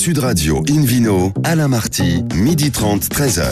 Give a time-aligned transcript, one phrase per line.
[0.00, 3.42] Sud Radio Invino, Alain Marty, midi 30, 13h.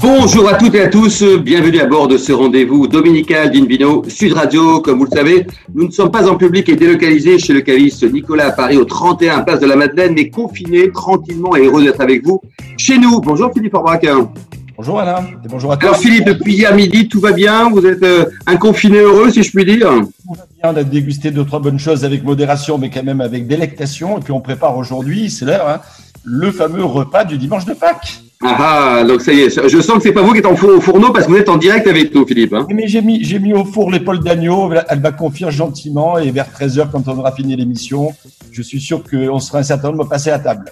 [0.00, 4.32] Bonjour à toutes et à tous, bienvenue à bord de ce rendez-vous dominical d'Invino Sud
[4.32, 4.80] Radio.
[4.80, 8.10] Comme vous le savez, nous ne sommes pas en public et délocalisés chez le caviste
[8.10, 12.00] Nicolas à Paris au 31 Place de la Madeleine, mais confinés tranquillement et heureux d'être
[12.00, 12.40] avec vous
[12.78, 13.20] chez nous.
[13.20, 14.00] Bonjour Philippe Orbach.
[14.84, 15.86] Bonjour Alain et bonjour à tous.
[15.86, 19.44] Alors Philippe, depuis hier midi, tout va bien Vous êtes euh, un confiné heureux, si
[19.44, 22.78] je puis dire Tout va bien, on a dégusté deux, trois bonnes choses avec modération,
[22.78, 24.18] mais quand même avec délectation.
[24.18, 25.78] Et puis on prépare aujourd'hui, c'est l'heure, hein,
[26.24, 28.22] le fameux repas du dimanche de Pâques.
[28.44, 30.56] Ah, ah, donc ça y est, je sens que c'est pas vous qui êtes en
[30.56, 32.52] four- au fourneau parce que vous êtes en direct avec nous, Philippe.
[32.52, 32.66] hein.
[32.68, 36.46] Mais j'ai mis, j'ai mis au four l'épaule d'agneau, elle va confire gentiment et vers
[36.50, 38.12] 13h quand on aura fini l'émission,
[38.50, 40.64] je suis sûr qu'on sera un certain nombre passé à table.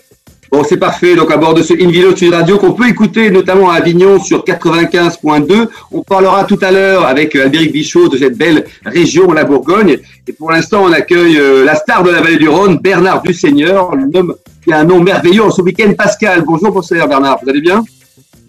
[0.51, 1.15] Bon, c'est parfait.
[1.15, 4.43] Donc, à bord de ce Invino Sud Radio qu'on peut écouter notamment à Avignon sur
[4.43, 5.69] 95.2.
[5.93, 9.99] On parlera tout à l'heure avec euh, Albéric Bichot de cette belle région, la Bourgogne.
[10.27, 13.95] Et pour l'instant, on accueille euh, la star de la vallée du Rhône, Bernard Dusseigneur,
[13.95, 16.43] l'homme qui a un nom merveilleux en ce week-end, Pascal.
[16.45, 17.39] Bonjour, bonsoir Bernard.
[17.43, 17.85] Vous allez bien?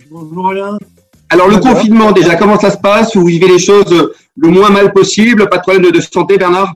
[0.10, 0.80] Bonjour Alain.
[1.30, 3.16] Alors, le confinement, déjà, comment ça se passe?
[3.16, 5.48] Vous vivez les choses le moins mal possible?
[5.48, 6.74] Pas de problème de, de santé, Bernard?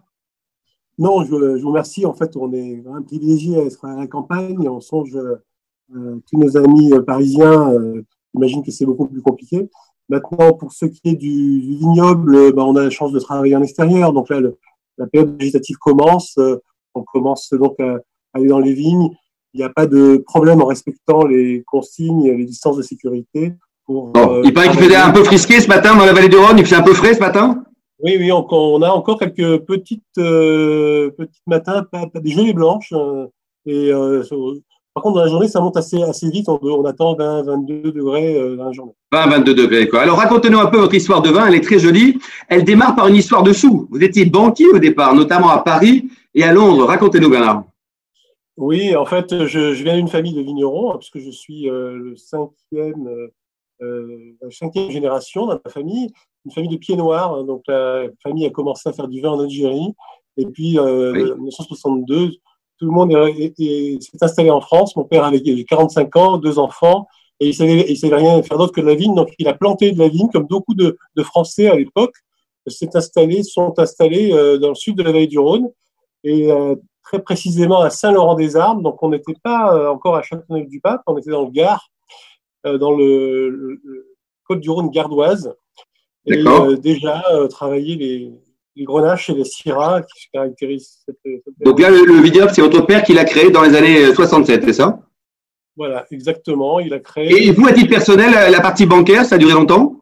[0.98, 2.06] Non, je, je vous remercie.
[2.06, 4.64] En fait, on est vraiment privilégié à être à la campagne.
[4.64, 7.72] et On songe euh, tous nos amis euh, parisiens.
[7.74, 8.02] Euh,
[8.34, 9.70] J'imagine que c'est beaucoup plus compliqué.
[10.10, 13.20] Maintenant, pour ce qui est du, du vignoble, euh, ben, on a la chance de
[13.20, 14.12] travailler en extérieur.
[14.14, 14.58] Donc là, le-
[14.98, 16.38] la période végétative commence.
[16.38, 16.58] Euh,
[16.94, 18.00] on commence donc à, à
[18.34, 19.10] aller dans les vignes.
[19.54, 23.54] Il n'y a pas de problème en respectant les consignes, les distances de sécurité.
[23.86, 26.28] Pour, Bon, euh, Il paraît qu'il faisait un peu frisqué ce matin dans la vallée
[26.30, 26.58] du Rhône.
[26.58, 27.64] Il faisait un peu frais ce matin?
[28.00, 32.54] Oui, oui, on, on a encore quelques petites, euh, petites matins, pas, pas des gelées
[32.54, 32.92] blanches.
[32.94, 33.28] euh,
[33.66, 34.22] et euh,
[34.94, 36.48] par contre, dans la journée, ça monte assez, assez vite.
[36.48, 38.94] On, on attend 20, 22 degrés euh, dans la journée.
[39.12, 40.02] 20, 22 degrés, quoi.
[40.02, 41.48] Alors, racontez-nous un peu votre histoire de vin.
[41.48, 42.18] Elle est très jolie.
[42.48, 43.88] Elle démarre par une histoire de sous.
[43.92, 46.86] Vous étiez banquier au départ, notamment à Paris et à Londres.
[46.86, 47.64] Racontez-nous, Bernard.
[48.58, 51.98] Oui, en fait, je, je viens d'une famille de vignerons, hein, puisque je suis euh,
[51.98, 53.10] le cinquième,
[53.82, 56.14] euh, la cinquième génération dans ma famille,
[56.46, 57.34] une famille de pieds noirs.
[57.34, 57.44] hein.
[57.44, 59.94] donc, la famille a commencé à faire du vin en Algérie.
[60.38, 61.32] Et puis, euh, Oui.
[61.32, 62.30] en 1962,
[62.78, 64.96] tout le monde est- est- est- s'est installé en France.
[64.96, 67.08] Mon père avait 45 ans, deux enfants,
[67.40, 69.16] et il savait, il savait rien faire d'autre que de la vigne.
[69.16, 72.14] Donc, il a planté de la vigne, comme beaucoup de, de Français à l'époque,
[72.68, 75.70] s'est installé, sont installés euh, dans le sud de la vallée du Rhône.
[76.24, 78.82] Et euh, très précisément à Saint-Laurent-des-Arbres.
[78.82, 81.88] Donc, on n'était pas encore à Châteauneuf-du-Pape, on était dans le Gard,
[82.64, 84.08] dans le, le- le
[84.48, 85.54] Côte-du-Rhône gardoise.
[86.28, 88.32] Et euh, déjà euh, travailler les,
[88.76, 92.82] les grenaches et les syrahs qui caractérisent cette, cette- Donc là, le, le c'est votre
[92.82, 95.00] père qui l'a créé dans les années 67, c'est ça?
[95.78, 96.80] Voilà, exactement.
[96.80, 97.48] Il a créé.
[97.48, 100.02] Et vous, à titre personnel, la partie bancaire, ça a duré longtemps?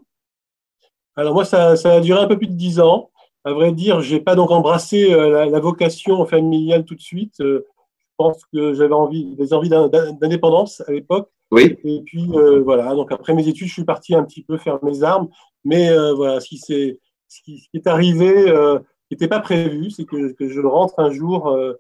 [1.16, 3.10] Alors moi, ça, ça a duré un peu plus de dix ans.
[3.44, 7.40] À vrai dire, j'ai pas donc embrassé euh, la, la vocation familiale tout de suite.
[7.42, 7.66] Euh,
[8.00, 11.30] je pense que j'avais envie, des envies d'in- d'indépendance à l'époque.
[11.52, 11.76] Oui.
[11.84, 14.80] Et puis euh, voilà, donc après mes études, je suis parti un petit peu faire
[14.84, 15.28] mes armes.
[15.66, 19.90] Mais euh, voilà, ce qui, s'est- ce qui, est arrivé, euh, qui n'était pas prévu,
[19.92, 21.74] c'est que, que je rentre un jour euh,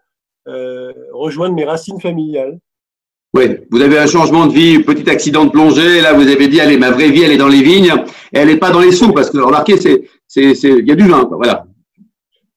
[0.47, 2.59] euh, rejoindre mes racines familiales.
[3.35, 3.45] Oui.
[3.71, 6.01] Vous avez un changement de vie, petit accident de plongée.
[6.01, 7.91] Là, vous avez dit, allez, ma vraie vie, elle est dans les vignes.
[8.31, 10.91] Et elle n'est pas dans les sous, parce que remarquez, c'est, c'est, c'est, il y
[10.91, 11.37] a du vin, quoi.
[11.37, 11.65] Voilà.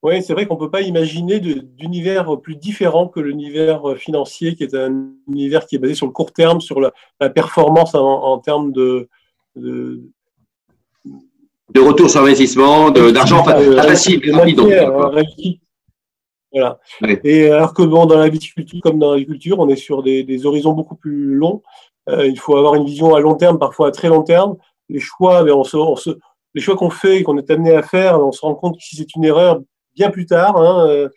[0.03, 4.63] Oui, c'est vrai qu'on ne peut pas imaginer d'univers plus différent que l'univers financier, qui
[4.65, 8.05] est un univers qui est basé sur le court terme, sur la, la performance en,
[8.05, 9.09] en termes de,
[9.57, 10.03] de,
[11.75, 14.56] De retour sur investissement, d'argent euh, facile, de rapide.
[14.60, 14.91] euh.
[16.53, 16.78] Voilà.
[17.03, 17.21] Ouais.
[17.25, 20.47] Et alors que bon, dans la viticulture comme dans l'agriculture, on est sur des, des
[20.47, 21.62] horizons beaucoup plus longs.
[22.09, 24.56] Euh, il faut avoir une vision à long terme, parfois à très long terme.
[24.88, 26.16] Les choix, ben, on se, on se-
[26.54, 28.83] les choix qu'on fait et qu'on est amené à faire, on se rend compte que
[28.83, 29.60] si c'est une erreur
[29.94, 30.56] bien plus tard.
[30.56, 31.09] hein, euh,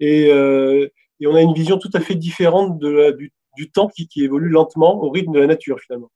[0.00, 0.86] et, euh,
[1.20, 4.06] et on a une vision tout à fait différente de la- du, du temps qui,
[4.06, 6.10] qui évolue lentement au rythme de la nature finalement.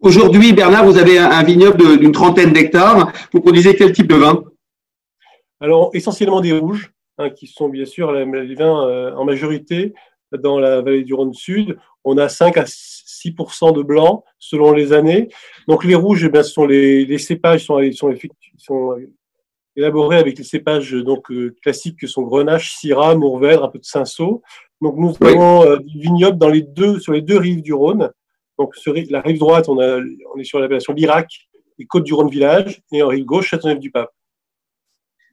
[0.00, 3.12] Aujourd'hui, Bernard, vous avez un, un vignoble d'une trentaine d'hectares.
[3.32, 4.44] Vous produisez quel type de vin?
[5.60, 9.92] Alors, essentiellement des rouges, hein, qui sont bien sûr les vins euh, en majorité
[10.30, 11.76] dans la vallée du Rhône Sud.
[12.04, 13.32] On a 5 à 6
[13.74, 15.28] de blanc selon les années.
[15.66, 18.14] Donc, les rouges, eh bien, ce sont les, les cépages sont, sont,
[18.56, 18.96] sont
[19.74, 23.84] élaborés avec les cépages donc, euh, classiques que sont Grenache, Syrah, Mourvèdre, un peu de
[23.84, 24.42] Cinsault.
[24.80, 25.32] Donc, nous Oui.
[25.32, 28.12] avons euh, du vignoble dans les deux, sur les deux rives du Rhône.
[28.58, 29.98] Donc, sur la rive droite, on, a,
[30.34, 34.10] on est sur l'appellation l'Irak et Côte du Rhône Village, et en rive gauche, Châteauneuf-du-Pape.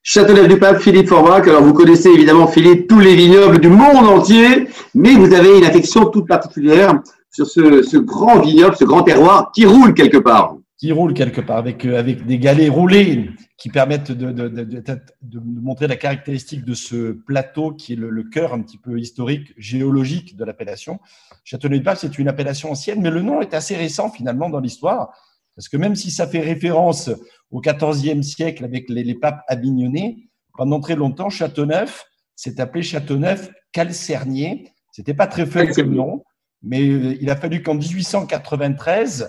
[0.03, 1.47] Châteauneuf-du-Pape, Philippe Forbach.
[1.47, 5.65] Alors, vous connaissez évidemment, Philippe, tous les vignobles du monde entier, mais vous avez une
[5.65, 7.01] affection toute particulière
[7.31, 10.57] sur ce, ce grand vignoble, ce grand terroir qui roule quelque part.
[10.77, 14.83] Qui roule quelque part, avec, euh, avec des galets roulés qui permettent de, de, de,
[15.21, 18.99] de, montrer la caractéristique de ce plateau qui est le, le cœur un petit peu
[18.99, 20.99] historique, géologique de l'appellation.
[21.45, 25.13] Châteauneuf-du-Pape, c'est une appellation ancienne, mais le nom est assez récent finalement dans l'histoire,
[25.55, 27.09] parce que même si ça fait référence
[27.51, 30.17] au XIVe siècle avec les, les papes avignonnais,
[30.57, 32.05] pendant très longtemps, Châteauneuf
[32.35, 34.71] s'est appelé Châteauneuf Calcernier.
[34.91, 36.23] C'était pas très fun comme nom,
[36.61, 39.27] mais euh, il a fallu qu'en 1893, euh,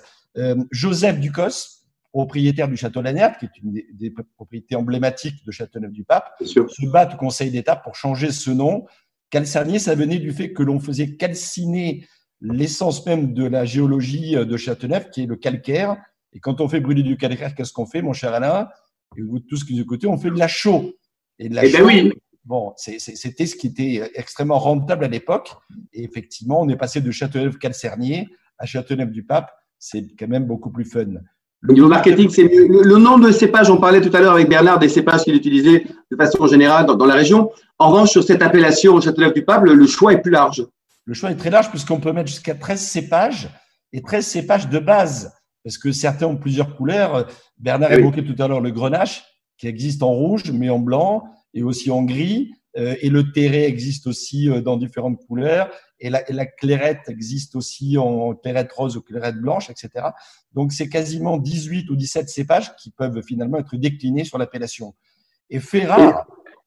[0.70, 1.76] Joseph Ducos,
[2.12, 7.16] propriétaire du château Lanière, qui est une des, propriétés emblématiques de Châteauneuf-du-Pape, se bat au
[7.16, 8.86] Conseil d'État pour changer ce nom.
[9.30, 12.06] Calcernier, ça venait du fait que l'on faisait calciner
[12.40, 15.96] l'essence même de la géologie de Châteauneuf, qui est le calcaire.
[16.32, 18.68] Et quand on fait brûler du calcaire, qu'est-ce qu'on fait, mon cher Alain?
[19.16, 20.92] Et vous tous qui nous écoutez, on fait de la chaux.
[21.38, 22.12] Et de la eh ben oui.
[22.44, 25.50] Bon, c'était ce qui était extrêmement rentable à l'époque.
[25.92, 28.28] Et effectivement, on est passé de Châteauneuf-Calcernier
[28.58, 31.06] à Châteauneuf-du-Pape c'est quand même beaucoup plus fun.
[31.68, 32.68] Au niveau marketing, c'est mieux.
[32.68, 35.86] Le, nombre de cépages, on parlait tout à l'heure avec Bernard des cépages qu'il utilisait
[36.10, 37.50] de façon générale dans, la région.
[37.78, 40.64] En revanche, sur cette appellation Châteauneuf-du-Pape, le, choix est plus large.
[41.04, 43.48] Le choix est très large puisqu'on peut mettre jusqu'à 13 cépages
[43.92, 45.32] et 13 cépages de base
[45.64, 47.26] parce que certains ont plusieurs couleurs.
[47.58, 49.24] Bernard eh évoquait tout à l'heure le grenache
[49.58, 51.24] qui existe en rouge mais en blanc
[51.54, 52.52] et aussi en gris.
[52.76, 57.56] Euh, et le terré existe aussi euh, dans différentes couleurs et la, la, clairette existe
[57.56, 60.08] aussi en clairette rose ou clairette blanche, etc.
[60.52, 64.94] Donc, c'est quasiment 18 ou 17 cépages qui peuvent finalement être déclinés sur l'appellation.
[65.48, 66.26] Et fait rare,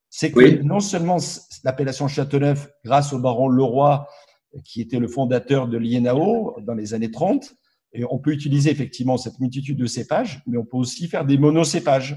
[0.10, 1.18] c'est que non seulement
[1.64, 4.08] l'appellation Châteauneuf, grâce au baron Leroy,
[4.64, 7.54] qui était le fondateur de l'INAO dans les années 30,
[7.94, 11.38] et on peut utiliser effectivement cette multitude de cépages, mais on peut aussi faire des
[11.38, 12.16] monocépages.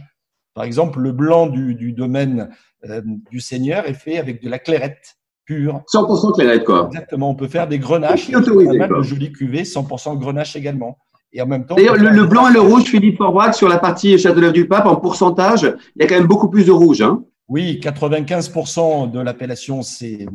[0.54, 2.50] Par exemple, le blanc du, du domaine
[2.88, 3.00] euh,
[3.30, 5.82] du Seigneur est fait avec de la clairette pure.
[5.92, 6.86] 100% clairette, quoi.
[6.86, 7.30] Exactement.
[7.30, 8.28] On peut faire des grenaches.
[8.28, 10.98] Il y a de jolies cuvées, 100% grenache également.
[11.32, 11.76] Et en même temps.
[11.76, 15.62] D'ailleurs, le, blanc et le rouge, Philippe Forbach, sur la partie Châteauneuf-du-Pape, en pourcentage,
[15.96, 17.00] il y a quand même beaucoup plus de rouge.
[17.00, 17.24] Hein.
[17.48, 20.26] Oui, 95% de l'appellation, c'est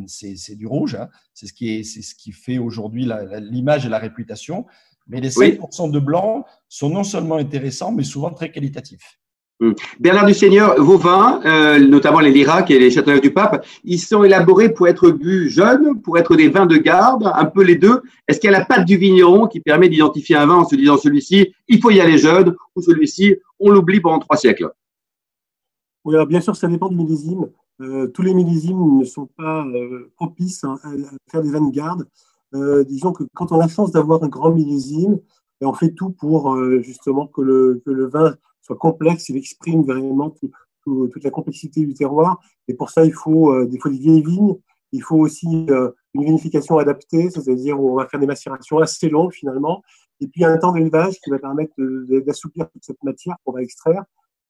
[0.55, 0.95] du rouge.
[0.95, 1.09] Hein.
[1.33, 3.07] C'est ce, qui ce qui fait aujourd'hui
[3.39, 4.65] l'image et la réputation.
[5.07, 9.19] Mais les 5% de blanc sont non seulement intéressants, mais souvent très qualitatifs.
[9.59, 9.73] Hum.
[9.99, 13.97] Bernard du Seigneur, vos vins, euh, notamment les Lirac et les Châteauneuf du Pape, ils
[13.97, 17.75] sont élaborés pour être bu jeunes, pour être des vins de garde, un peu les
[17.75, 18.03] deux.
[18.27, 20.75] Est-ce qu'il y a la patte du vigneron qui permet d'identifier un vin en se
[20.75, 24.69] disant celui-ci, il faut y aller jeune, ou celui-ci, on l'oublie pendant trois siècles?
[26.05, 27.47] Oui, alors bien sûr, ça dépend du millésime.
[27.81, 30.77] Euh, tous les millésimes ne sont pas euh, propices à,
[31.31, 32.07] faire des vins de garde.
[32.87, 35.17] disons que quand on a la chance d'avoir un grand millésime,
[35.61, 38.35] on fait tout pour justement que le vin
[38.67, 42.39] soit complexe, il exprime vraiment toute la complexité du terroir.
[42.67, 44.55] Et pour ça, il faut euh, des fois des vieilles vignes.
[44.91, 49.33] Il faut aussi euh, une vinification adaptée, c'est-à-dire on va faire des macérations assez longues
[49.33, 49.83] finalement.
[50.21, 51.73] Et puis un temps d'élevage qui va permettre
[52.25, 54.03] d'assouplir toute cette matière qu'on va extraire.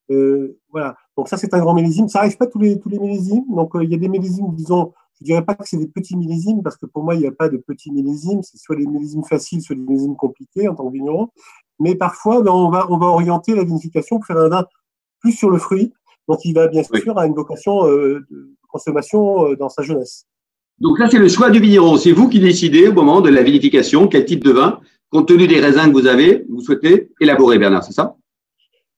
[0.09, 0.95] Euh, voilà.
[1.17, 2.07] Donc ça, c'est un grand millésime.
[2.07, 3.45] Ça n'arrive pas tous les tous les millésimes.
[3.49, 6.61] Donc il y a des millésimes, disons, je dirais pas que c'est des petits millésimes
[6.61, 8.43] parce que pour moi, il n'y a pas de petits millésimes.
[8.43, 11.29] C'est soit des millésimes faciles, soit des millésimes compliqués en tant que vigneron
[11.79, 14.65] mais parfois, ben, on, va, on va orienter la vinification pour faire un vin
[15.19, 15.93] plus sur le fruit,
[16.27, 20.25] donc il va bien sûr avoir une vocation euh, de consommation euh, dans sa jeunesse.
[20.79, 21.97] Donc là, c'est le choix du vigneron.
[21.97, 24.79] C'est vous qui décidez au moment de la vinification quel type de vin,
[25.09, 28.15] compte tenu des raisins que vous avez, vous souhaitez élaborer, Bernard, c'est ça?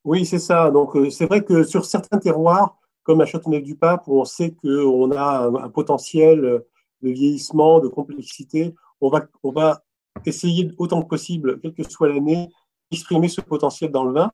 [0.03, 0.71] Oui, c'est ça.
[0.71, 5.11] Donc euh, c'est vrai que sur certains terroirs, comme à Châteauneuf-du-Pape, où on sait qu'on
[5.11, 6.63] a un, un, potentiel
[7.01, 9.81] de vieillissement, de complexité, on va, on va
[10.25, 12.49] essayer autant que possible, quelle que soit l'année,
[12.91, 14.31] exprimer ce potentiel dans le vin.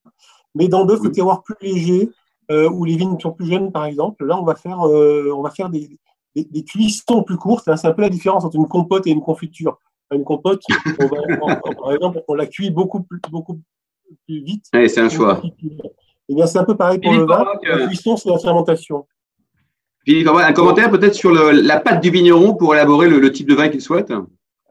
[0.53, 2.09] Mais dans d'autres terroirs plus légers,
[2.51, 5.41] euh, où les vignes sont plus jeunes, par exemple, là, on va faire, euh, on
[5.41, 5.97] va faire des,
[6.35, 7.69] des, cuissons plus courtes.
[7.75, 9.79] C'est un peu la différence entre une compote et une confiture.
[10.11, 10.61] Une compote,
[10.99, 13.59] on va, par exemple, on la cuit beaucoup plus, beaucoup
[14.27, 14.65] plus vite.
[14.71, 15.41] c'est un choix.
[16.29, 17.45] Et bien, c'est un peu pareil pour le vin.
[17.63, 19.07] La cuisson, c'est la fermentation.
[20.05, 23.55] Philippe, un commentaire peut-être sur le, la pâte du vigneron pour élaborer le type de
[23.55, 24.13] vin qu'il souhaite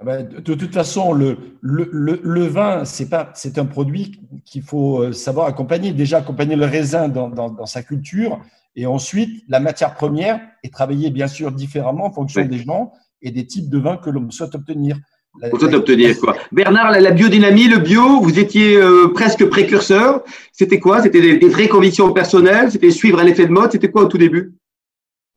[0.03, 5.13] de, toute façon, le, le, le, vin, c'est pas, c'est un produit qu'il faut euh,
[5.13, 5.93] savoir accompagner.
[5.93, 8.41] Déjà, accompagner le raisin dans, dans, dans, sa culture,
[8.77, 13.31] et ensuite, la matière première est travaillée bien sûr différemment en fonction des gens et
[13.31, 14.99] des types de vins que l'on souhaite obtenir.
[15.41, 16.37] On souhaite obtenir quoi?
[16.53, 20.23] Bernard, la, biodynamie, le bio, vous étiez euh, presque précurseur.
[20.53, 21.03] C'était quoi?
[21.03, 22.71] C'était des, vraies convictions personnelles?
[22.71, 23.73] C'était suivre un effet de mode?
[23.73, 24.55] C'était quoi au tout début?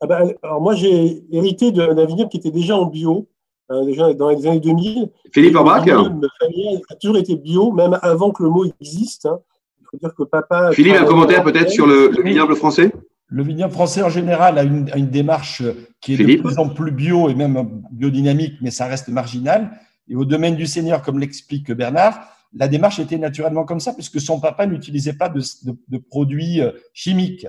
[0.01, 3.27] Ah ben, alors moi, j'ai hérité d'un vignoble qui était déjà en bio
[3.71, 5.09] euh, déjà dans les années 2000.
[5.31, 9.25] Philippe Orbach Ma famille a toujours été bio, même avant que le mot existe.
[9.25, 9.39] Hein.
[9.81, 10.71] Il faut dire que papa.
[10.71, 12.91] Philippe, un commentaire peut-être sur le, vignoble français?
[13.27, 15.63] Le vignoble français en général a une, démarche
[15.99, 19.71] qui est de plus en plus bio et même biodynamique, mais ça reste marginal.
[20.07, 22.19] Et au domaine du Seigneur, comme l'explique Bernard,
[22.53, 25.41] la démarche était naturellement comme ça, puisque son papa n'utilisait pas de,
[25.89, 27.45] de, produits euh, chimiques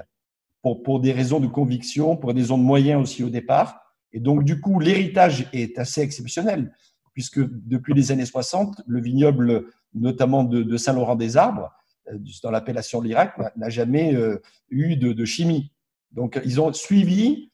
[0.62, 3.87] pour, pour des raisons de conviction, pour des raisons de moyens aussi au départ.
[4.12, 6.72] Et donc, du coup, l'héritage est assez exceptionnel,
[7.12, 11.70] puisque depuis les années 60, le vignoble, notamment de, de Saint-Laurent-des-Arbres,
[12.12, 15.72] euh, dans l'appellation de l'Irak, n'a jamais euh, eu de, chimie.
[16.12, 17.50] Donc, ils ont suivi,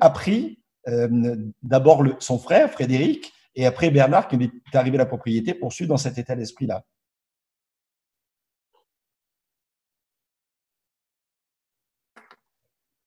[0.00, 0.60] appris
[1.62, 5.96] d'abord son frère, Frédéric, et après, Bernard, qui est arrivé à la propriété, poursuit dans
[5.96, 6.84] cet état d'esprit-là.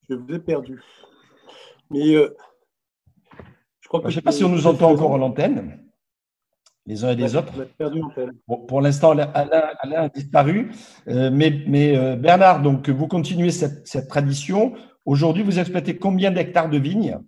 [0.10, 0.82] Je vous ai perdu.
[1.90, 2.34] Mais euh,
[3.92, 5.80] je ne sais pas si on nous entend encore à l'antenne,
[6.86, 7.54] les uns et les autres.
[7.78, 8.02] Perdu
[8.68, 10.72] pour l'instant, Alain, a disparu.
[11.08, 14.74] Euh, mais, mais euh, Bernard, donc, vous continuez cette, cette tradition.
[15.06, 17.20] Aujourd'hui, vous exploitez combien d'hectares de vignes?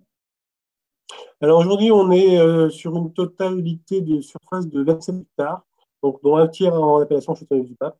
[1.42, 5.62] Alors aujourd'hui, on est euh, sur une totalité de surface de 27 hectares,
[6.02, 7.98] donc dont un tiers en appellation Châteauneuf du Pape.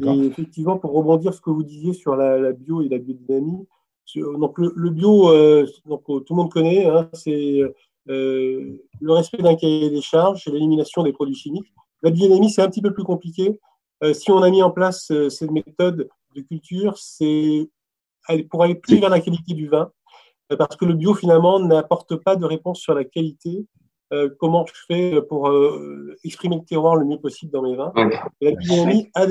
[0.00, 3.66] Et effectivement, pour rebondir sur ce que vous disiez sur la, bio et la biodynamie,
[4.16, 7.60] donc le, bio, euh, donc, tout le monde connaît, hein, c'est
[8.08, 11.72] euh, le respect d'un cahier des charges et l'élimination des produits chimiques.
[12.02, 13.58] La biodynamie, c'est un petit peu plus compliqué.
[14.12, 17.68] si on a mis en place cette méthode de culture, c'est
[18.50, 19.90] pour aller plus vers la qualité du vin
[20.56, 23.66] parce que le bio finalement n'apporte pas de réponse sur la qualité.
[24.12, 27.92] Euh, comment je fais pour euh, exprimer le terroir le mieux possible dans mes vins?
[28.40, 29.26] La biodynamie a,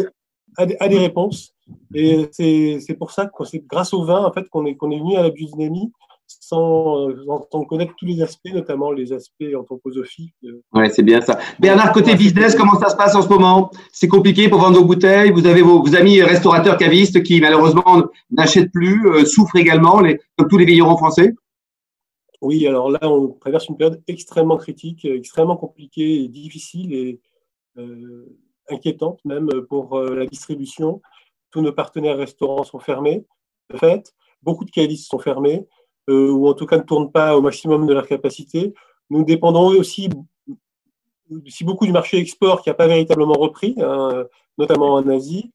[0.58, 1.54] a, des réponses.
[1.94, 5.00] Et c'est pour ça que c'est grâce au vin en fait, qu'on est, qu'on est
[5.00, 5.92] venu à la biodynamie
[6.28, 10.36] sans, euh, sans, connaître tous les aspects, notamment les aspects anthroposophiques.
[10.74, 11.40] Oui, c'est bien ça.
[11.60, 13.72] Bernard, côté business, comment ça se passe en ce moment?
[13.92, 18.72] C'est compliqué pour vendre vos bouteilles Vous avez vos, amis restaurateurs cavistes qui, malheureusement, n'achètent
[18.72, 21.34] plus, euh, souffrent également, les, comme tous les vignerons français?
[22.42, 27.20] Oui, alors là, on traverse une période extrêmement critique, extrêmement compliquée et difficile et
[27.78, 28.26] euh,
[28.70, 31.02] inquiétante même pour la distribution.
[31.52, 33.26] Tous nos partenaires restaurants sont fermés,
[33.70, 34.14] de fait.
[34.42, 35.68] Beaucoup de cavistes sont fermés.
[36.10, 38.74] Euh, ou en tout cas ne tournent pas au maximum de leur capacité.
[39.10, 40.10] Nous dépendons aussi,
[41.62, 44.26] beaucoup du marché export qui n'a pas véritablement repris, hein,
[44.58, 45.52] notamment en Asie.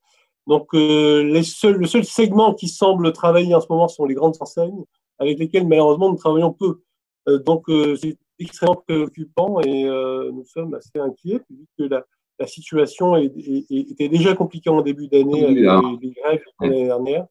[0.46, 4.84] Donc, euh, le seul segment qui semble travailler en ce moment sont les grandes enseignes,
[5.18, 6.82] avec lesquelles malheureusement nous travaillons peu.
[7.28, 12.04] Euh, donc, c'est extrêmement préoccupant et nous sommes assez inquiets vu la,
[12.42, 17.26] la situation était déjà compliquée en début d'année avec les, les grèves l'année dernière.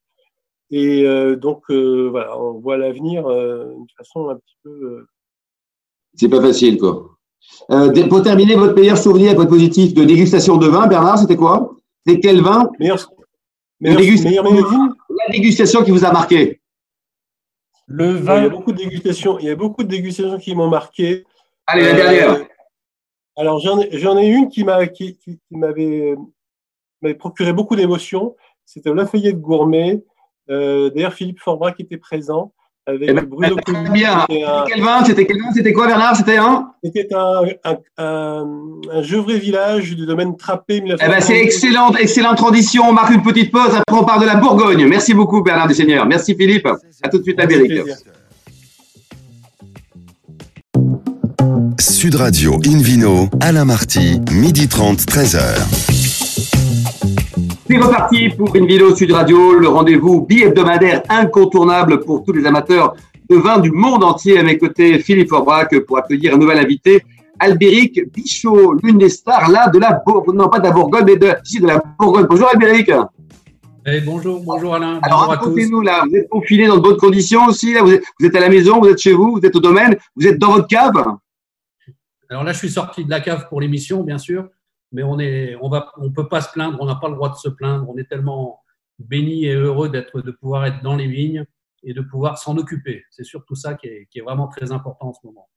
[0.71, 5.05] Et euh, donc, euh, voilà, on voit l'avenir euh, d'une façon un petit peu.
[6.15, 7.17] C'est pas facile, quoi.
[8.09, 11.75] pour terminer, votre meilleur souvenir, votre positif de dégustation de vin, Bernard, c'était quoi?
[12.07, 12.69] C'est quel vin?
[12.79, 12.97] Meilleur,
[13.81, 16.61] meilleur, dégustation, La dégustation qui vous a marqué?
[17.87, 18.37] Le vin.
[18.37, 21.25] Il y a beaucoup de dégustations, il y a beaucoup de dégustations qui m'ont marqué.
[21.67, 22.47] Allez, la dernière.
[23.41, 26.15] Alors, j'en ai, ai, une qui m'avait qui, qui m'avait
[27.17, 28.35] procuré beaucoup d'émotions.
[28.65, 30.03] C'était Lafayette Gourmet
[30.49, 32.53] euh, d'ailleurs, Philippe Forbra qui était présent
[32.87, 34.25] avec eh ben, Bruno Très bien.
[34.67, 39.37] Quel vin C'était quel vin C'était quoi, Bernard C'était un C'était un, un, un, Gevrey
[39.37, 40.83] Village du domaine Trappé.
[40.83, 42.83] Eh ben, c'est excellente, excellente tradition.
[42.89, 43.75] On marque une petite pause.
[43.75, 44.87] Après, on part de la Bourgogne.
[44.87, 46.07] Merci beaucoup, Bernard Desseigneurs.
[46.07, 46.67] Merci, Philippe.
[47.03, 47.39] À tout de suite.
[52.01, 55.37] Sud Radio Invino, Alain Marty, midi 30, 13h.
[57.67, 62.95] C'est reparti pour une vidéo Sud Radio, le rendez-vous bi-hebdomadaire incontournable pour tous les amateurs
[63.29, 64.39] de vin du monde entier.
[64.39, 67.03] À mes côtés, Philippe Aubrac pour accueillir un nouvel invité,
[67.37, 71.17] Albéric Bichot, l'une des stars là de la Bourgogne, non pas de la Bourgogne, mais
[71.17, 72.25] de, de la Bourgogne.
[72.27, 72.91] Bonjour Albéric.
[73.85, 74.99] Eh, bonjour, bonjour Alain.
[75.03, 78.25] Alors racontez-nous là, vous êtes confiné dans de bonnes conditions aussi, là, vous êtes, vous
[78.25, 80.53] êtes à la maison, vous êtes chez vous, vous êtes au domaine, vous êtes dans
[80.53, 80.93] votre cave
[82.31, 84.49] Alors là, je suis sorti de la cave pour l'émission, bien sûr
[84.91, 87.29] mais on est, on va, on peut pas se plaindre, on n'a pas le droit
[87.29, 87.89] de se plaindre.
[87.89, 88.61] On est tellement
[88.99, 91.45] béni et heureux d'être, de pouvoir être dans les vignes
[91.83, 93.03] et de pouvoir s'en occuper.
[93.09, 95.49] C'est surtout ça qui est, qui est vraiment très important en ce moment.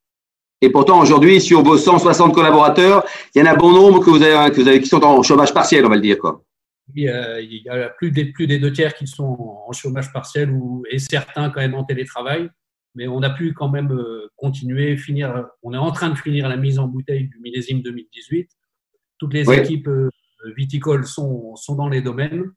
[0.61, 3.05] Et pourtant, aujourd'hui, sur vos 160 collaborateurs,
[3.35, 5.23] il y en a bon nombre que vous avez, que vous avez qui sont en
[5.23, 6.19] chômage partiel, on va le dire.
[6.19, 6.43] Quoi.
[6.95, 9.73] Il y a, il y a plus, des, plus des deux tiers qui sont en
[9.73, 12.49] chômage partiel ou, et certains quand même en télétravail.
[12.95, 15.47] Mais on a pu quand même euh, continuer, finir.
[15.63, 18.49] On est en train de finir la mise en bouteille du millésime 2018.
[19.19, 20.11] Toutes les équipes euh,
[20.57, 22.53] viticoles sont, sont dans les domaines.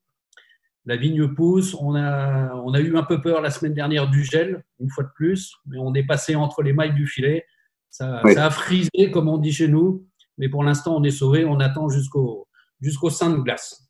[0.86, 1.76] La vigne pousse.
[1.80, 5.04] On a, on a eu un peu peur la semaine dernière du gel, une fois
[5.04, 7.46] de plus, mais on est passé entre les mailles du filet.
[7.90, 11.46] Ça, ça a frisé, comme on dit chez nous, mais pour l'instant, on est sauvé.
[11.46, 12.48] On attend jusqu'au
[12.82, 13.87] jusqu'au sein de glace.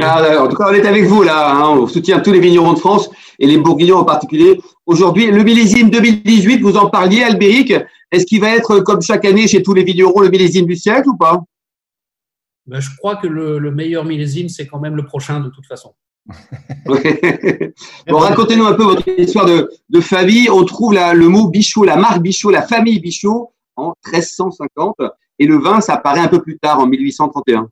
[0.00, 1.54] Ah, en tout cas, on est avec vous là.
[1.54, 1.70] Hein.
[1.70, 4.60] on soutient tous les vignerons de France et les bourguignons en particulier.
[4.86, 7.74] Aujourd'hui, le millésime 2018, vous en parliez, Albéric.
[8.10, 11.08] Est-ce qu'il va être comme chaque année chez tous les vignerons le millésime du siècle
[11.08, 11.42] ou pas?
[12.66, 15.66] Ben, Je crois que le, le meilleur millésime, c'est quand même le prochain de toute
[15.66, 15.94] façon.
[16.86, 20.48] bon, racontez-nous un peu votre histoire de, de famille.
[20.48, 24.96] On trouve la, le mot Bichot, la marque Bichot, la famille Bichot en 1350
[25.38, 27.68] et le vin, ça apparaît un peu plus tard, en 1831.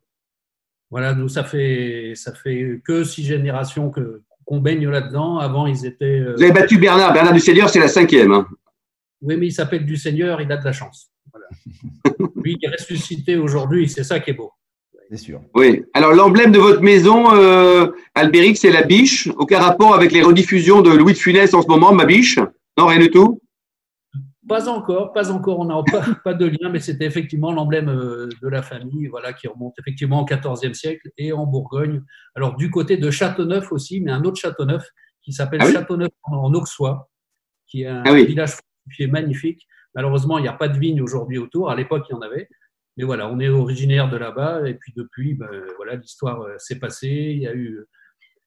[0.93, 5.39] Voilà, nous, ça fait, ça fait que six générations que, qu'on baigne là-dedans.
[5.39, 6.19] Avant, ils étaient.
[6.19, 7.11] euh, Vous avez battu Bernard.
[7.13, 8.31] Bernard du Seigneur, c'est la cinquième.
[8.31, 8.47] hein.
[9.23, 11.09] Oui, mais il s'appelle du Seigneur, il a de la chance.
[11.31, 11.47] Voilà.
[12.43, 14.51] Lui qui est ressuscité aujourd'hui, c'est ça qui est beau.
[15.09, 15.41] C'est sûr.
[15.55, 15.83] Oui.
[15.95, 19.27] Alors, l'emblème de votre maison, euh, Albéric, c'est la biche.
[19.37, 22.37] Aucun rapport avec les rediffusions de Louis de Funès en ce moment, ma biche?
[22.77, 23.41] Non, rien du tout?
[24.47, 28.27] Pas encore, pas encore, on n'a pas, pas de lien, mais c'était effectivement l'emblème euh,
[28.41, 32.03] de la famille, voilà, qui remonte effectivement au XIVe siècle et en Bourgogne.
[32.35, 34.85] Alors du côté de Châteauneuf aussi, mais un autre Châteauneuf
[35.21, 37.09] qui s'appelle Ah oui Châteauneuf en Auxois,
[37.67, 38.25] qui est un Ah oui.
[38.25, 39.65] village fortifié magnifique.
[39.95, 41.69] Malheureusement, il n'y a pas de vigne aujourd'hui autour.
[41.69, 42.49] À l'époque, il y en avait.
[42.97, 44.67] Mais voilà, on est originaire de là-bas.
[44.67, 45.47] Et puis depuis, ben,
[45.77, 47.31] voilà, l'histoire euh, s'est passée.
[47.35, 47.85] Il y a eu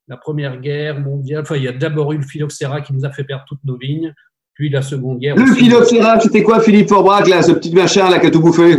[0.08, 1.42] la Première Guerre mondiale.
[1.42, 3.76] Enfin, il y a d'abord eu le phylloxéra qui nous a fait perdre toutes nos
[3.78, 4.14] vignes.
[4.56, 5.36] Puis la Seconde Guerre.
[5.36, 8.78] Le phylloxéra, c'était quoi, Philippe Forbrac, là, ce petit machin là qui a tout bouffé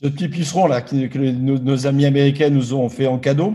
[0.00, 3.54] Ce petit puceron là que nos, nos amis américains nous ont fait en cadeau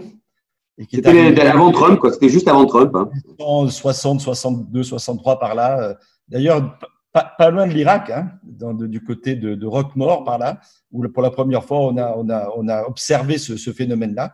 [0.77, 2.11] et qui est C'était avant Trump, quoi.
[2.11, 2.91] C'était juste avant Trump.
[2.95, 3.09] hein.
[3.39, 5.95] en 60, 62, 63 par là.
[6.27, 6.77] D'ailleurs,
[7.11, 10.59] pas, pas loin de l'Irak, hein, du côté de, de Roquemort par là,
[10.91, 14.33] où pour la première fois on a, on a, on a observé ce, ce phénomène-là.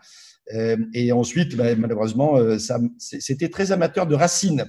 [0.54, 2.58] Euh, et ensuite, ben, malheureusement, euh,
[3.00, 4.66] c'était très amateur de racines.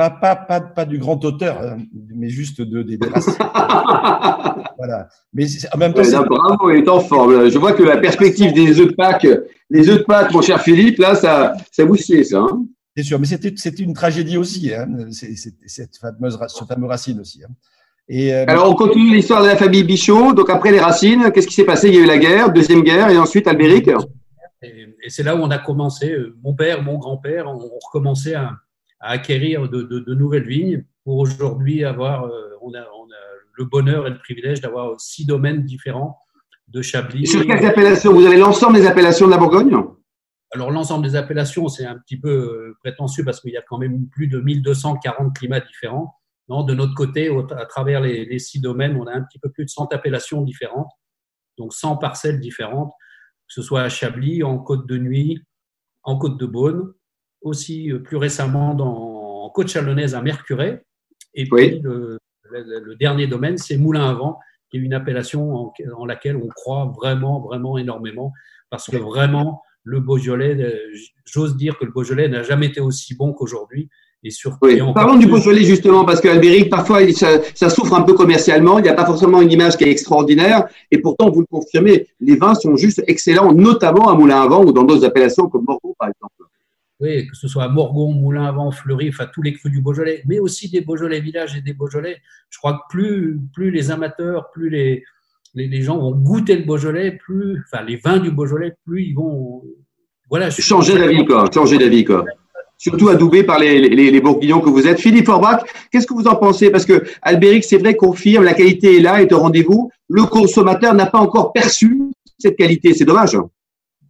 [0.00, 1.76] Pas, pas, pas, pas du grand auteur, hein,
[2.14, 2.96] mais juste de, des
[4.78, 5.08] voilà.
[5.34, 7.50] Mais c'est- en même temps, Ouais, c'est- là, bravo, il est en forme.
[7.50, 9.26] Je vois que la perspective des œufs de Pâques,
[9.68, 12.38] les œufs de Pâques, mon cher Philippe, là, ça, ça vous sied, ça.
[12.38, 12.64] hein.
[12.96, 13.18] c'est sûr.
[13.20, 17.42] Mais c'était c'était une tragédie aussi, hein, cette fameuse, ce fameux racine aussi.
[17.44, 17.52] hein.
[18.08, 20.32] Et, euh, Alors, on continue l'histoire de la famille Bichot.
[20.32, 21.88] Donc, après les racines, qu'est-ce qui s'est passé?
[21.88, 23.88] Il y a eu la guerre, deuxième guerre, et ensuite Albéric.
[24.62, 27.78] Et, et c'est là où on a commencé, euh, mon père, mon grand-père, on, on
[27.86, 28.52] recommençait à,
[29.00, 33.22] à acquérir de, de- de nouvelles vignes pour aujourd'hui avoir, euh, on, a, on a
[33.54, 36.18] le bonheur et le privilège d'avoir six domaines différents
[36.68, 37.26] de Chablis.
[37.26, 38.12] Sur quelles appellations?
[38.12, 39.74] Vous avez l'ensemble des appellations de la Bourgogne?
[40.52, 43.78] Alors l'ensemble des appellations, c'est un petit peu euh, prétentieux parce qu'il y a quand
[43.78, 46.14] même plus de 1240 climats différents.
[46.48, 49.50] Non, de notre côté, à travers les, les six domaines, on a un petit peu
[49.50, 50.90] plus de 100 appellations différentes,
[51.58, 52.90] donc 100 parcelles différentes,
[53.48, 55.40] que ce soit à Chablis, en Côte de Nuit,
[56.02, 56.92] en Côte de Beaune,
[57.42, 60.82] aussi euh, plus récemment dans, en Côte Chalonnaise à Mercurey.
[61.34, 61.80] Et puis Oui.
[61.82, 62.18] le,
[62.50, 64.38] le- le dernier domaine, c'est Moulin à Vent,
[64.70, 68.32] qui est une appellation en, en laquelle on croit vraiment, vraiment énormément,
[68.70, 70.72] parce que vraiment, le Beaujolais, euh,
[71.24, 73.88] j'ose dire que le Beaujolais n'a jamais été aussi bon qu'aujourd'hui.
[74.22, 74.74] Et surtout, Oui.
[74.74, 78.78] et Parlons du Beaujolais, justement, parce qu'Albéric, parfois, ça souffre un peu commercialement.
[78.78, 80.68] Il n'y a pas forcément une image qui est extraordinaire.
[80.90, 84.62] Et pourtant, vous le confirmez, les vins sont juste excellents, notamment à Moulin à Vent
[84.62, 86.34] ou dans d'autres appellations comme Bordeaux, par exemple.
[87.00, 89.80] Oui, que ce soit à Morgon, Moulin à Vent, Fleury, enfin tous les crus du
[89.80, 92.18] Beaujolais, mais aussi des Beaujolais villages et des Beaujolais.
[92.50, 95.02] Je crois que plus, plus les amateurs, plus les,
[95.54, 99.62] les, gens vont goûter le Beaujolais, plus, enfin les vins du Beaujolais, plus ils vont.
[100.28, 101.50] Voilà, Changer d'avis, quoi.
[101.52, 102.24] Changer d'avis, quoi.
[102.76, 105.00] Surtout adoubé par les, les, bourguignons que vous êtes.
[105.00, 106.70] Philippe Forbach, qu'est-ce que vous en pensez?
[106.70, 109.90] Parce que Albéric, c'est vrai, confirme, la qualité est là, est au rendez-vous.
[110.08, 111.98] Le consommateur n'a pas encore perçu
[112.38, 112.94] cette qualité.
[112.94, 113.36] C'est dommage.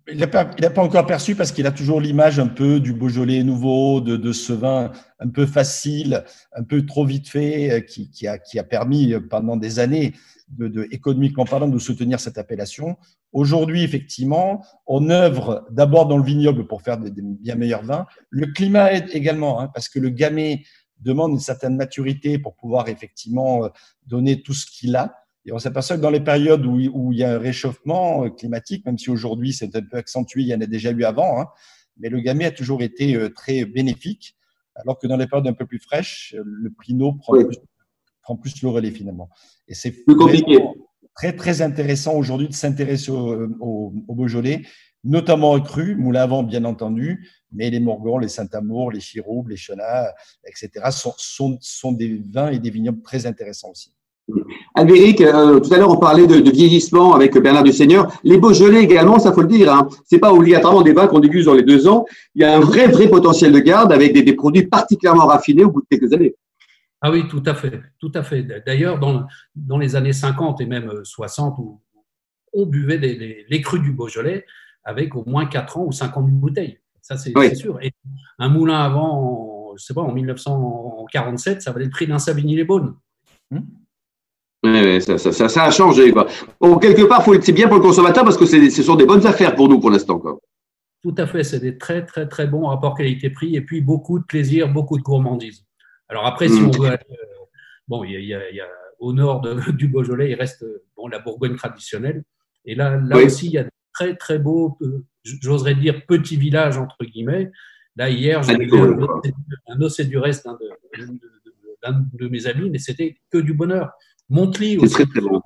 [0.09, 3.43] Il n'a pas, pas encore perçu parce qu'il a toujours l'image un peu du Beaujolais
[3.45, 8.11] nouveau, de, de ce vin un peu facile, un peu trop vite fait, euh, qui,
[8.11, 10.15] qui, a, qui a permis euh, pendant des années,
[10.49, 12.97] de, de, économiquement parlant, de soutenir cette appellation.
[13.33, 18.07] Aujourd'hui, effectivement, on œuvre d'abord dans le vignoble pour faire des, des bien meilleurs vins.
[18.31, 20.65] Le climat aide également, hein, parce que le gamay
[20.99, 23.69] demande une certaine maturité pour pouvoir effectivement euh,
[24.07, 25.15] donner tout ce qu'il a.
[25.51, 28.31] Et on s'aperçoit que dans les périodes où, où, il y a un réchauffement euh,
[28.31, 31.41] climatique, même si aujourd'hui c'est un peu accentué, il y en a déjà eu avant,
[31.41, 31.49] hein,
[31.99, 34.37] mais le gamay a toujours été euh, très bénéfique,
[34.77, 37.47] alors que dans les périodes un peu plus fraîches, euh, le pinot prend, Oui.
[37.47, 37.57] plus,
[38.23, 39.29] prend plus le relais finalement.
[39.67, 40.55] Et c'est Plus compliqué.
[40.55, 40.75] vraiment
[41.17, 44.63] très très intéressant aujourd'hui de s'intéresser au, au, au Beaujolais,
[45.03, 49.49] notamment aux crus, Moulin à Vent bien entendu, mais les Morgans, les Saint-Amour, les Chiroubes,
[49.49, 50.15] les Chenats,
[50.47, 50.71] etc.
[50.93, 53.93] Sont, sont, sont des vins et des vignobles très intéressants aussi.
[54.75, 58.13] Albéric, euh, tout à l'heure, on parlait de, de, vieillissement avec Bernard du Seigneur.
[58.23, 59.73] Les Beaujolais également, ça faut le dire.
[59.73, 59.89] Hein.
[60.05, 62.05] C'est pas obligatoirement des vins qu'on déguste dans les deux ans.
[62.35, 65.65] Il y a un vrai, vrai potentiel de garde avec des, des, produits particulièrement raffinés
[65.65, 66.35] au bout de quelques années.
[67.03, 68.47] Ah oui, tout à fait, tout à fait.
[68.67, 69.25] D'ailleurs, dans,
[69.57, 71.81] dans les années 50 et même 60, où
[72.53, 74.45] on buvait les, les crus du Beaujolais
[74.85, 76.79] avec au moins 4 ans ou 5 ans de bouteille.
[77.01, 77.57] Ça, c'est oui.
[77.57, 77.79] sûr.
[77.83, 77.93] Et
[78.39, 82.95] un moulin avant, je sais pas, en 1947, ça valait le prix d'un Savigny-les-Beaunes.
[83.51, 83.61] Mmh.
[85.01, 86.13] Ça, ça, ça, a changé.
[86.13, 86.27] Quoi.
[86.81, 89.69] quelque part, c'est bien pour le consommateur parce que ce sont des bonnes affaires pour
[89.69, 90.21] nous pour l'instant.
[91.03, 94.25] Tout à fait, c'est des très très très bons rapports qualité-prix et puis beaucoup de
[94.25, 95.65] plaisir, beaucoup de gourmandise.
[96.09, 96.67] Alors après, si mm.
[96.67, 97.45] on veut aller, euh,
[97.89, 98.41] bon, il y, a,
[98.99, 99.41] au nord
[99.73, 100.65] du Beaujolais, il reste
[100.97, 102.23] bon, la Bourgogne traditionnelle.
[102.67, 106.37] Et là, là aussi, il y a de très très beaux, euh, j'oserais dire petits
[106.37, 107.51] villages entre guillemets.
[107.97, 108.71] Là, hier, j'ai vu
[109.69, 110.57] un océ du reste d'un
[111.93, 113.91] de, de, mes amis, mais c'était que du bonheur.
[114.31, 114.95] Montly aussi.
[114.95, 115.41] Très, très bon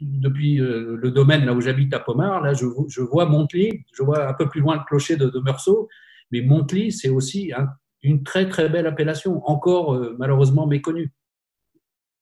[0.00, 4.02] depuis euh, le domaine là où j'habite à Pomard, là, je, je, vois Montly, je
[4.02, 5.88] vois un peu plus loin le clocher de, de Meursault,
[6.32, 7.52] mais Montly, c'est aussi
[8.02, 11.10] une très très belle appellation, encore euh, malheureusement méconnue.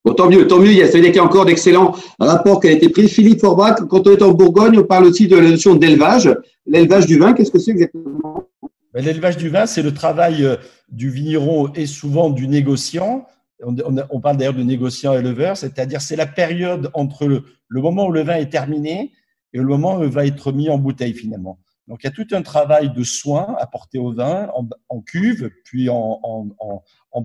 [0.04, 2.68] Bon, tant mieux, tant mieux, il y a, qu'il y a encore d'excellents rapports qui
[2.68, 3.08] ont été pris.
[3.08, 6.34] Philippe Forbach, quand on est en Bourgogne, on parle aussi de la notion d'élevage.
[6.66, 8.48] L'élevage du vin, qu'est-ce que c'est exactement?
[8.94, 10.56] Ben, L'élevage du vin, c'est le travail euh,
[10.90, 13.26] du vigneron et souvent du négociant
[13.62, 18.22] on, parle d'ailleurs de négociant éleveur, c'est-à-dire c'est la période entre le, moment où le
[18.22, 19.12] vin est terminé
[19.52, 21.58] et le moment où il va être mis en bouteille finalement.
[21.88, 24.50] Donc il y a tout un travail de soin apporté au vin
[24.88, 26.48] en, cuve, puis en,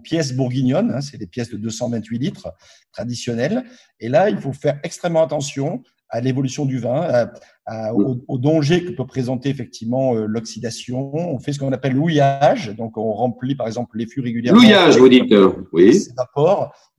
[0.03, 2.53] pièces bourguignonnes, hein, c'est des pièces de 228 litres
[2.91, 3.63] traditionnelles.
[3.99, 7.29] Et là, il faut faire extrêmement attention à l'évolution du vin,
[7.67, 11.15] au, danger que peut présenter effectivement euh, l'oxydation.
[11.15, 14.59] On fait ce qu'on appelle l'ouillage, donc on remplit par exemple les fûts régulièrement.
[14.59, 15.97] L'ouillage, vous dites, euh, oui.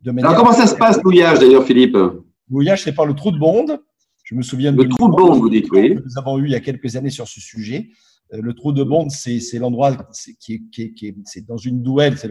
[0.00, 1.96] De manière Alors comment ça se passe l'ouillage d'ailleurs, Philippe?
[2.50, 3.78] L'ouillage, c'est par le trou de bonde.
[4.22, 5.96] Je me souviens de le trou de bonde, vous dites, oui.
[5.96, 7.90] Que nous avons eu il y a quelques années sur ce sujet.
[8.32, 9.94] Euh, le trou de bonde, c'est l'endroit
[10.40, 12.30] qui est, qui est, c'est dans une douelle, c'est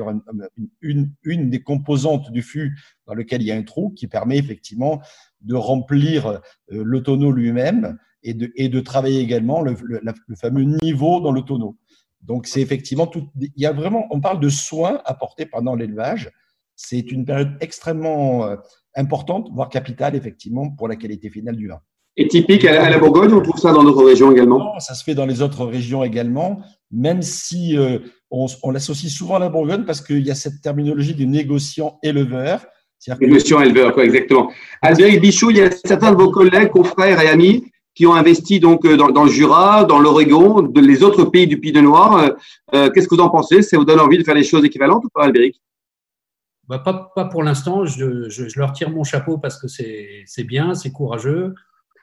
[0.81, 4.37] une, une, des composantes du fût dans lequel il y a un trou qui permet
[4.37, 5.01] effectivement
[5.41, 10.63] de remplir euh, le tonneau lui-même et de, et de travailler également le, le, fameux
[10.63, 11.77] niveau dans le tonneau.
[12.21, 13.27] Donc c'est effectivement tout.
[13.39, 16.31] Il y a vraiment, on parle de soins apportés pendant l'élevage.
[16.75, 18.55] C'est une période extrêmement euh,
[18.95, 21.79] importante, voire capitale effectivement pour la qualité finale du vin.
[22.15, 24.59] Et typique à la Bourgogne, on trouve ça dans d'autres régions également?
[24.59, 29.11] Non, Ça se fait dans les autres régions également, même si euh, on, on l'associe
[29.11, 32.65] souvent à la Bourgogne parce qu'il y a cette terminologie du négociant éleveur
[33.21, 34.51] Monsieur éleveur, quoi, exactement.
[34.81, 38.59] Albéric Bichot, il y a certains de vos collègues, confrères et amis qui ont investi
[38.59, 42.17] donc euh, dans, le Jura, dans l'Oregon, les autres pays du Pays de Noir.
[42.17, 42.29] Euh,
[42.73, 43.61] euh, qu'est-ce que vous en pensez?
[43.61, 45.61] Ça vous donne envie de faire des choses équivalentes ou pas, Albéric?
[46.67, 47.85] Bah, pas, pour l'instant.
[47.85, 51.53] Je, leur tire mon chapeau parce que c'est bien, c'est courageux.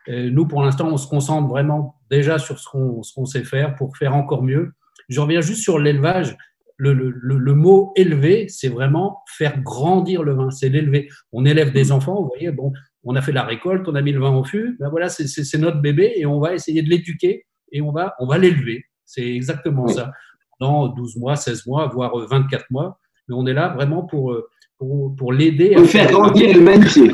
[0.06, 4.14] nous, pour l'instant, on se concentre vraiment déjà sur ce qu'on sait faire pour faire
[4.14, 4.72] encore mieux.
[5.08, 6.36] Je reviens juste sur l'élevage
[6.80, 11.08] le, mot élever, c'est vraiment faire grandir le vin, c'est l'élever.
[11.32, 12.72] On élève des enfants, vous voyez, bon,
[13.04, 15.58] on a fait la récolte, on a mis le vin au fût, ben voilà, c'est
[15.58, 18.84] notre bébé et on va essayer de l'éduquer et on va, on va l'élever.
[19.04, 20.12] C'est exactement ça.
[20.60, 24.36] Dans 12 mois, 16 mois, voire 24 mois, mais on est là vraiment pour,
[24.78, 27.12] pour, pour l'aider à faire grandir et le magnifier.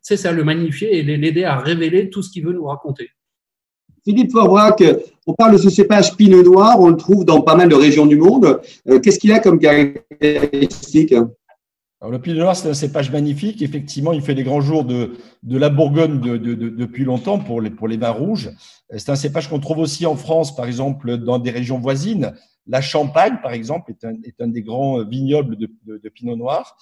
[0.00, 3.10] C'est ça, le magnifier et l'aider à révéler tout ce qu'il veut nous raconter.
[4.04, 4.82] Philippe Forbrac,
[5.26, 8.06] on parle de ce cépage pinot noir, on le trouve dans pas mal de régions
[8.06, 8.60] du monde.
[8.88, 11.14] Euh, qu'est-ce qu'il a comme caractéristique?
[12.10, 13.62] Le Pinot Noir, c'est un cépage magnifique.
[13.62, 15.12] Effectivement, il fait les grands jours de,
[15.44, 18.50] la Bourgogne depuis longtemps pour les, pour les vins rouges.
[18.96, 22.32] C'est un cépage qu'on trouve aussi en France, par exemple, dans des régions voisines.
[22.66, 26.76] La Champagne, par exemple, est un, est un des grands vignobles de, Pinot Noir.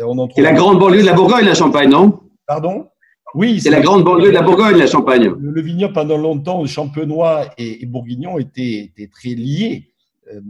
[0.00, 2.20] Euh, on en trouve la grande banlieue de la Bourgogne, la Champagne, non?
[2.46, 2.88] Pardon?
[3.34, 5.30] Oui, c'est la grande banlieue de la Bourgogne, la Champagne.
[5.38, 9.95] Le, vignoble, pendant longtemps, champenois et, et bourguignon étaient, très liés, euh,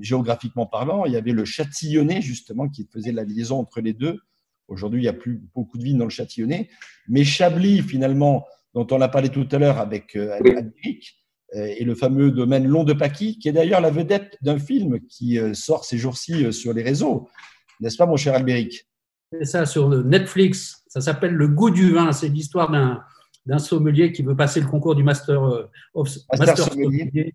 [0.01, 1.05] géographiquement parlant.
[1.05, 4.19] Il y avait le Châtillonnais, justement, qui faisait la liaison entre les deux.
[4.69, 6.69] Aujourd'hui, il n'y a plus beaucoup de vignes dans le Châtillonnais.
[7.09, 10.39] Mais Chablis, finalement, dont on a parlé tout à l'heure avec euh,
[11.55, 15.01] euh, et le fameux domaine Long de Paquis, qui est d'ailleurs la vedette d'un film
[15.09, 17.29] qui euh, sort ces jours-ci sur les réseaux.
[17.81, 18.87] N'est-ce pas, mon cher Albéric?
[19.33, 20.85] C'est ça, sur Netflix.
[20.89, 22.13] Ça s'appelle Le goût du vin.
[22.13, 26.09] C'est l'histoire d'un sommelier qui veut passer le concours du Master, euh, of,
[26.39, 27.35] master, Sommelier.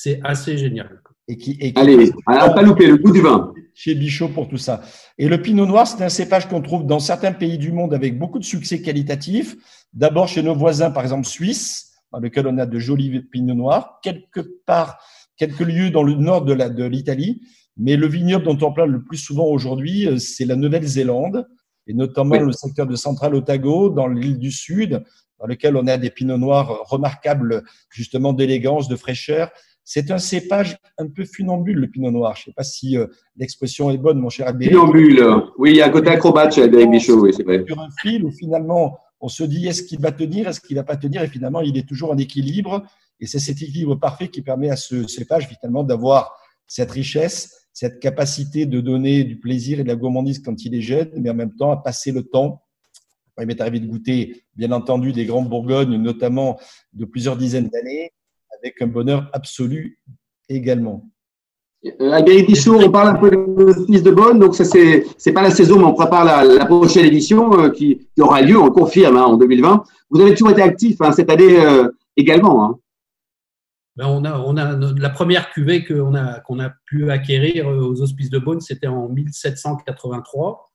[0.00, 1.02] C'est assez génial.
[1.26, 3.52] Et qui, et Allez, à pas louper, le goût du vin.
[3.74, 4.80] Chez Bichot pour tout ça.
[5.18, 8.16] Et le Pinot Noir, c'est un cépage qu'on trouve dans certains pays du monde avec
[8.16, 9.56] beaucoup de succès qualitatif.
[9.92, 13.98] D'abord chez nos voisins, par exemple suisses, dans lequel on a de jolis Pinot Noirs,
[14.00, 15.00] quelque part,
[15.36, 17.42] quelques lieux dans le nord de l'Italie.
[17.76, 21.48] Mais le vignoble dont on parle le plus souvent aujourd'hui, euh, c'est la Nouvelle-Zélande
[21.88, 25.02] et notamment le secteur de Central Otago, dans l'île du Sud,
[25.40, 29.50] dans lequel on a des pinots noirs remarquables, justement d'élégance, de fraîcheur.
[29.90, 32.36] C'est un cépage un peu funambule, le pinot noir.
[32.36, 33.06] Je ne sais pas si euh,
[33.38, 34.68] l'expression est bonne, mon cher Albert.
[34.68, 35.24] Funambule,
[35.56, 37.64] oui, il y a un côté acrobate chez Albert Michaud, oui, c'est vrai.
[37.66, 40.80] Sur un fil où finalement, on se dit est-ce qu'il va tenir, est-ce qu'il ne
[40.80, 42.82] va pas tenir, et finalement, il est toujours en équilibre.
[43.18, 48.00] Et c'est cet équilibre parfait qui permet à ce cépage, finalement, d'avoir cette richesse cette
[48.00, 51.34] capacité de donner du plaisir et de la gourmandise quand il est jeune, mais en
[51.34, 52.60] même temps à passer le temps,
[53.40, 56.58] il m'est arrivé de goûter, bien entendu, des grands Bourgognes, notamment
[56.92, 58.10] de plusieurs dizaines d'années,
[58.58, 59.98] avec un bonheur absolu
[60.48, 61.04] également.
[61.84, 65.42] Euh, Albéric on parle un peu de Fils de Bonne, donc ça c'est c'est pas
[65.42, 69.24] la saison, mais on prépare la, prochaine édition euh, qui, aura lieu, on confirme, hein,
[69.24, 69.84] en 2020.
[70.10, 72.64] Vous avez toujours été actif hein, cette année euh, également.
[72.64, 72.78] Hein.
[73.94, 78.00] Ben on a, on a la première cuvée qu'on a, qu'on a pu acquérir aux
[78.00, 80.68] Hospices de Beaune, c'était en 1783.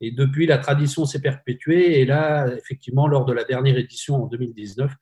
[0.00, 2.00] Et depuis, la tradition s'est perpétuée.
[2.00, 4.92] Et là, effectivement, lors de la dernière édition en 2019,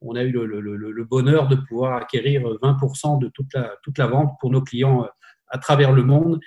[0.00, 4.34] on a eu le, bonheur de pouvoir acquérir 20% de toute la, toute la vente
[4.40, 5.08] pour nos clients euh,
[5.48, 6.40] à travers le monde.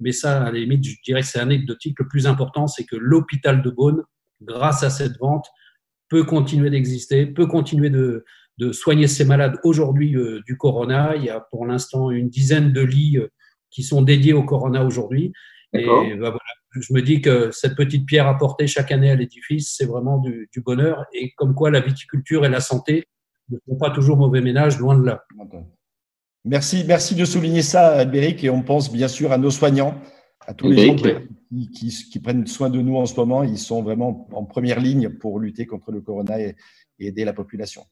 [0.00, 1.98] Mais ça, à la limite, je dirais que c'est anecdotique.
[1.98, 4.02] Le plus important, c'est que l'hôpital de Beaune,
[4.40, 5.46] grâce à cette vente,
[6.08, 8.24] peut continuer d'exister, peut continuer de,
[8.70, 11.16] soigner ses malades aujourd'hui euh, du corona.
[11.16, 13.26] Il y a pour l'instant une dizaine de lits euh,
[13.70, 15.32] qui sont dédiés au corona aujourd'hui.
[15.72, 16.38] Et bah, voilà,
[16.74, 20.48] je me dis que cette petite pierre apportée chaque année à l'édifice, c'est vraiment du,
[20.64, 21.04] bonheur.
[21.12, 23.08] Et comme quoi la viticulture et la santé
[23.50, 25.24] ne font pas toujours mauvais ménage, loin de là.
[26.44, 28.42] Merci, merci de souligner ça, Albéric.
[28.44, 30.00] Et on pense bien sûr à nos soignants,
[30.40, 33.42] à tous les gens qui, prennent soin de nous en ce moment.
[33.42, 36.56] Ils sont vraiment en première ligne pour lutter contre le corona et
[36.98, 37.84] aider la population.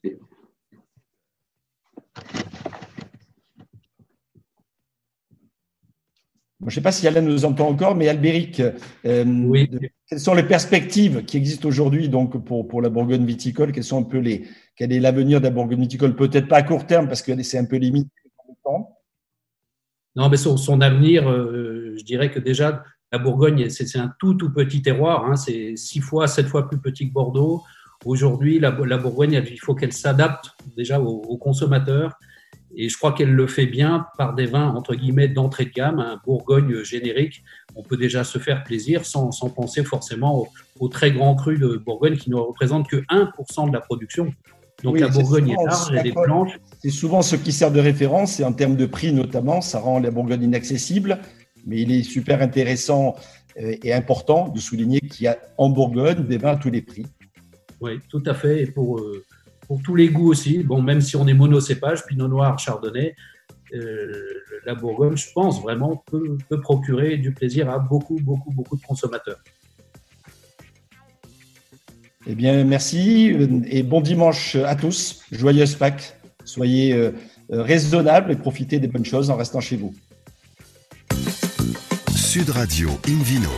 [6.61, 8.61] Je ne sais pas si Alain nous entend encore, mais Albéric,
[9.07, 9.69] euh,
[10.07, 13.73] quelles sont les perspectives qui existent aujourd'hui donc pour, pour la Bourgogne viticole?
[13.73, 14.47] Quels sont un peu les,
[14.77, 16.15] Quel est l'avenir de la Bourgogne viticole?
[16.15, 18.11] Peut-être pas à court terme parce que c'est un peu limité
[18.63, 18.99] temps.
[20.17, 24.35] Non, mais son, son avenir, euh, je dirais que déjà, la Bourgogne, c'est un tout,
[24.35, 25.25] tout petit terroir.
[25.25, 27.63] Hein, c'est six fois, sept fois plus petit que Bordeaux.
[28.05, 32.19] Aujourd'hui, la, la, Bourgogne, il faut qu'elle s'adapte déjà aux consommateurs
[32.75, 35.99] et je crois qu'elle le fait bien par des vins, entre guillemets, d'entrée de gamme,
[35.99, 37.43] un Bourgogne générique.
[37.75, 40.47] On peut déjà se faire plaisir sans, sans penser forcément
[40.79, 44.33] aux, très grands crus de Bourgogne qui ne représentent que 1% de la production.
[44.83, 46.59] Donc la Bourgogne est, large, elle est blanche.
[46.81, 49.99] C'est souvent ce qui sert de référence, et en termes de prix notamment, ça rend
[49.99, 51.19] la Bourgogne inaccessible.
[51.67, 53.17] Mais il est super intéressant
[53.59, 56.83] euh, et important de souligner qu'il y a en Bourgogne des vins à tous les
[56.83, 57.05] prix.
[57.81, 58.63] Oui, tout à fait.
[58.63, 59.25] Et pour, euh,
[59.71, 60.65] pour tous les goûts aussi.
[60.65, 63.15] Bon, même si on est monocépage, Pinot Noir, Chardonnay,
[63.73, 64.11] euh,
[64.67, 69.39] la Bourgogne, je pense vraiment, peut, procurer du plaisir à beaucoup, beaucoup, beaucoup de consommateurs.
[72.27, 73.33] Eh bien, merci
[73.69, 75.23] et bon dimanche à tous.
[75.31, 76.17] Joyeuse Pâques.
[76.45, 77.13] Soyez euh,
[77.49, 79.95] raisonnables et profitez des bonnes choses en restant chez vous.
[82.17, 83.51] Sud Radio Invino.